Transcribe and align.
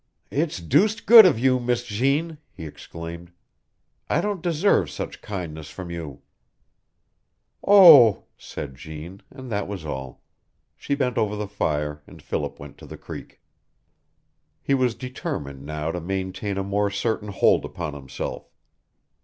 "It's 0.31 0.59
deuced 0.59 1.05
good 1.05 1.27
of 1.27 1.37
you, 1.37 1.59
Miss 1.59 1.83
Jeanne!" 1.83 2.39
he 2.51 2.65
exclaimed. 2.65 3.31
"I 4.09 4.19
don't 4.19 4.41
deserve 4.41 4.89
such 4.89 5.21
kindness 5.21 5.69
from 5.69 5.91
you." 5.91 6.23
"Oh!" 7.63 8.23
said 8.35 8.73
Jeanne, 8.77 9.21
and 9.29 9.51
that 9.51 9.67
was 9.67 9.85
all. 9.85 10.23
She 10.75 10.95
bent 10.95 11.19
over 11.19 11.35
the 11.35 11.47
fire, 11.47 12.01
and 12.07 12.19
Philip 12.19 12.57
went 12.59 12.79
to 12.79 12.87
the 12.87 12.97
creek. 12.97 13.41
He 14.63 14.73
was 14.73 14.95
determined 14.95 15.67
now 15.67 15.91
to 15.91 16.01
maintain 16.01 16.57
a 16.57 16.63
more 16.63 16.89
certain 16.89 17.27
hold 17.29 17.63
upon 17.63 17.93
himself. 17.93 18.49